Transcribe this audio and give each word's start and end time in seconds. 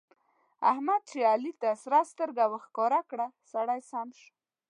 احمد 0.71 1.01
چې 1.09 1.17
علي 1.31 1.53
ته 1.61 1.69
سره 1.83 1.99
سترګه 2.11 2.43
ورښکاره 2.47 3.01
کړه؛ 3.09 3.27
سړی 3.51 3.79
سم 3.89 4.07
شو. 4.19 4.29